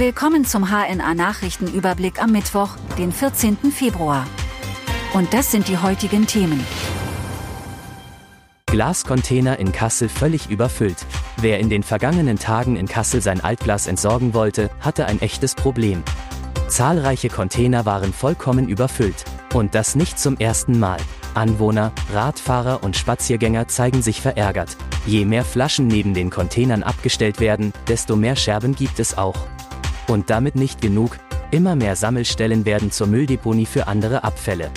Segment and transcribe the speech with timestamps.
[0.00, 3.58] Willkommen zum HNA Nachrichtenüberblick am Mittwoch, den 14.
[3.70, 4.26] Februar.
[5.12, 6.64] Und das sind die heutigen Themen.
[8.64, 10.96] Glascontainer in Kassel völlig überfüllt.
[11.36, 16.02] Wer in den vergangenen Tagen in Kassel sein Altglas entsorgen wollte, hatte ein echtes Problem.
[16.68, 19.26] Zahlreiche Container waren vollkommen überfüllt.
[19.52, 21.00] Und das nicht zum ersten Mal.
[21.34, 24.78] Anwohner, Radfahrer und Spaziergänger zeigen sich verärgert.
[25.04, 29.36] Je mehr Flaschen neben den Containern abgestellt werden, desto mehr Scherben gibt es auch.
[30.10, 31.16] Und damit nicht genug,
[31.52, 34.72] immer mehr Sammelstellen werden zur Mülldeponie für andere Abfälle.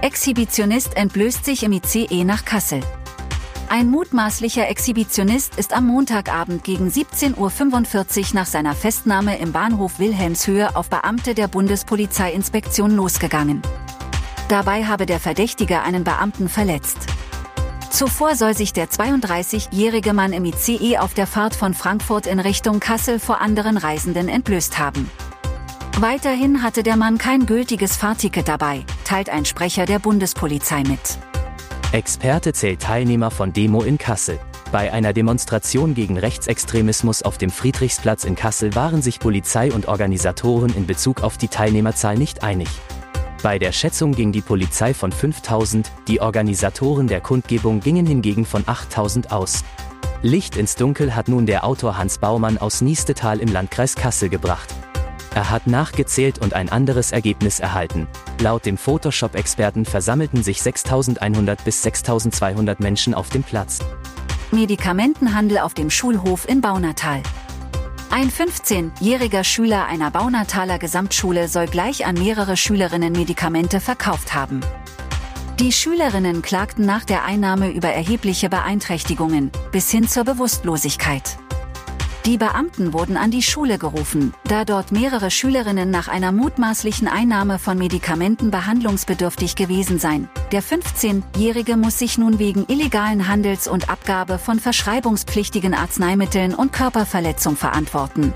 [0.00, 2.80] Exhibitionist entblößt sich im ICE nach Kassel.
[3.68, 7.36] Ein mutmaßlicher Exhibitionist ist am Montagabend gegen 17.45
[8.18, 13.60] Uhr nach seiner Festnahme im Bahnhof Wilhelmshöhe auf Beamte der Bundespolizeiinspektion losgegangen.
[14.48, 17.08] Dabei habe der Verdächtige einen Beamten verletzt.
[17.92, 22.80] Zuvor soll sich der 32-jährige Mann im ICE auf der Fahrt von Frankfurt in Richtung
[22.80, 25.10] Kassel vor anderen Reisenden entblößt haben.
[25.98, 31.18] Weiterhin hatte der Mann kein gültiges Fahrticket dabei, teilt ein Sprecher der Bundespolizei mit.
[31.92, 34.38] Experte zählt Teilnehmer von Demo in Kassel.
[34.72, 40.74] Bei einer Demonstration gegen Rechtsextremismus auf dem Friedrichsplatz in Kassel waren sich Polizei und Organisatoren
[40.74, 42.68] in Bezug auf die Teilnehmerzahl nicht einig.
[43.42, 48.62] Bei der Schätzung ging die Polizei von 5000, die Organisatoren der Kundgebung gingen hingegen von
[48.64, 49.64] 8000 aus.
[50.22, 54.72] Licht ins Dunkel hat nun der Autor Hans Baumann aus Niestetal im Landkreis Kassel gebracht.
[55.34, 58.06] Er hat nachgezählt und ein anderes Ergebnis erhalten.
[58.40, 63.80] Laut dem Photoshop-Experten versammelten sich 6100 bis 6200 Menschen auf dem Platz.
[64.52, 67.22] Medikamentenhandel auf dem Schulhof in Baunatal.
[68.14, 74.60] Ein 15-jähriger Schüler einer Baunataler Gesamtschule soll gleich an mehrere Schülerinnen Medikamente verkauft haben.
[75.58, 81.38] Die Schülerinnen klagten nach der Einnahme über erhebliche Beeinträchtigungen bis hin zur Bewusstlosigkeit.
[82.24, 87.58] Die Beamten wurden an die Schule gerufen, da dort mehrere Schülerinnen nach einer mutmaßlichen Einnahme
[87.58, 90.28] von Medikamenten behandlungsbedürftig gewesen seien.
[90.52, 97.56] Der 15-Jährige muss sich nun wegen illegalen Handels und Abgabe von verschreibungspflichtigen Arzneimitteln und Körperverletzung
[97.56, 98.32] verantworten.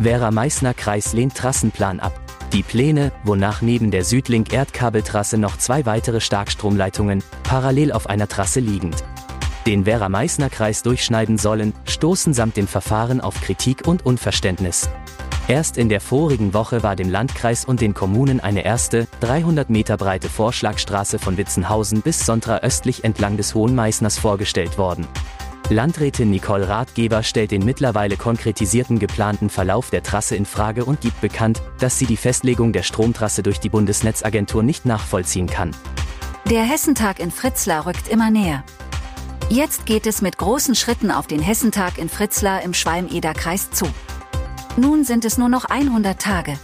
[0.00, 2.12] Werra-Meißner Kreis lehnt Trassenplan ab.
[2.52, 9.02] Die Pläne, wonach neben der Südlink-Erdkabeltrasse noch zwei weitere Starkstromleitungen parallel auf einer Trasse liegend
[9.68, 14.88] den Werra-Meißner-Kreis durchschneiden sollen, stoßen samt dem Verfahren auf Kritik und Unverständnis.
[15.46, 19.98] Erst in der vorigen Woche war dem Landkreis und den Kommunen eine erste, 300 Meter
[19.98, 25.06] breite Vorschlagstraße von Witzenhausen bis Sontra östlich entlang des Hohen Meißners vorgestellt worden.
[25.68, 31.20] Landrätin Nicole Ratgeber stellt den mittlerweile konkretisierten geplanten Verlauf der Trasse in Frage und gibt
[31.20, 35.72] bekannt, dass sie die Festlegung der Stromtrasse durch die Bundesnetzagentur nicht nachvollziehen kann.
[36.48, 38.64] Der Hessentag in Fritzlar rückt immer näher.
[39.50, 43.86] Jetzt geht es mit großen Schritten auf den Hessentag in Fritzlar im Schwalm-Eder-Kreis zu.
[44.76, 46.58] Nun sind es nur noch 100 Tage.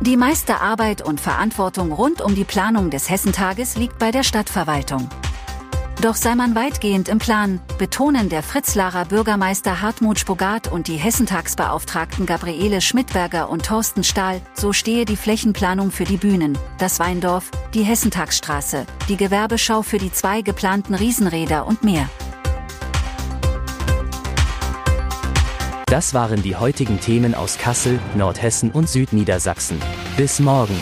[0.00, 5.08] Die meiste Arbeit und Verantwortung rund um die Planung des Hessentages liegt bei der Stadtverwaltung.
[6.02, 12.26] Doch sei man weitgehend im Plan, betonen der Fritzlarer Bürgermeister Hartmut Spogat und die Hessentagsbeauftragten
[12.26, 17.84] Gabriele Schmidberger und Thorsten Stahl, so stehe die Flächenplanung für die Bühnen, das Weindorf, die
[17.84, 22.10] Hessentagsstraße, die Gewerbeschau für die zwei geplanten Riesenräder und mehr.
[25.86, 29.78] Das waren die heutigen Themen aus Kassel, Nordhessen und Südniedersachsen.
[30.16, 30.80] Bis morgen.